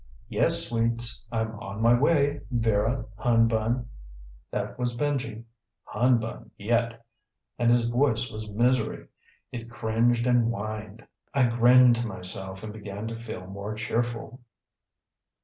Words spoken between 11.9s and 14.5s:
to myself and began to feel more cheerful.